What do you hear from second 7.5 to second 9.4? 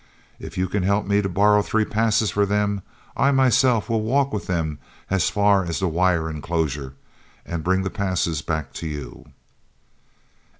bring the passes back to you."